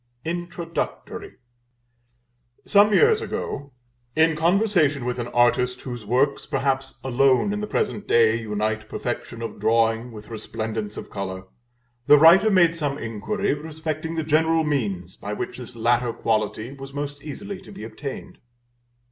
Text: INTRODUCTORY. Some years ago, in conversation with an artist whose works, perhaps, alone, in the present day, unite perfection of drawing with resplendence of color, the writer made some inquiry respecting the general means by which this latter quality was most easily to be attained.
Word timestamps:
INTRODUCTORY. 0.25 1.35
Some 2.65 2.91
years 2.91 3.21
ago, 3.21 3.71
in 4.15 4.35
conversation 4.35 5.05
with 5.05 5.19
an 5.19 5.27
artist 5.27 5.81
whose 5.81 6.03
works, 6.07 6.47
perhaps, 6.47 6.95
alone, 7.03 7.53
in 7.53 7.61
the 7.61 7.67
present 7.67 8.07
day, 8.07 8.37
unite 8.39 8.89
perfection 8.89 9.43
of 9.43 9.59
drawing 9.59 10.11
with 10.11 10.29
resplendence 10.29 10.97
of 10.97 11.11
color, 11.11 11.43
the 12.07 12.17
writer 12.17 12.49
made 12.49 12.75
some 12.75 12.97
inquiry 12.97 13.53
respecting 13.53 14.15
the 14.15 14.23
general 14.23 14.63
means 14.63 15.17
by 15.17 15.33
which 15.33 15.59
this 15.59 15.75
latter 15.75 16.11
quality 16.11 16.73
was 16.73 16.95
most 16.95 17.21
easily 17.21 17.61
to 17.61 17.71
be 17.71 17.83
attained. 17.83 18.39